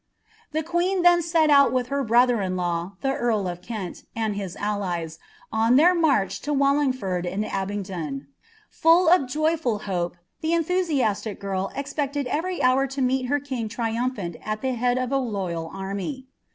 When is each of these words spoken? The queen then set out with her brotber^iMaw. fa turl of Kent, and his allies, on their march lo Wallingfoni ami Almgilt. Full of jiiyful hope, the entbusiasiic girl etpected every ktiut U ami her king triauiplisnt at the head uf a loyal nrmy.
The 0.51 0.63
queen 0.63 1.03
then 1.03 1.21
set 1.21 1.51
out 1.51 1.71
with 1.71 1.89
her 1.89 2.03
brotber^iMaw. 2.03 2.97
fa 2.97 3.07
turl 3.19 3.47
of 3.47 3.61
Kent, 3.61 4.05
and 4.15 4.35
his 4.35 4.55
allies, 4.55 5.19
on 5.53 5.75
their 5.75 5.93
march 5.93 6.47
lo 6.47 6.55
Wallingfoni 6.55 7.31
ami 7.31 7.47
Almgilt. 7.47 8.23
Full 8.71 9.07
of 9.07 9.21
jiiyful 9.29 9.81
hope, 9.81 10.17
the 10.41 10.53
entbusiasiic 10.53 11.37
girl 11.39 11.71
etpected 11.75 12.25
every 12.25 12.57
ktiut 12.61 12.97
U 12.97 13.03
ami 13.03 13.23
her 13.25 13.39
king 13.39 13.69
triauiplisnt 13.69 14.41
at 14.43 14.63
the 14.63 14.71
head 14.73 14.97
uf 14.97 15.11
a 15.11 15.15
loyal 15.17 15.69
nrmy. 15.69 16.25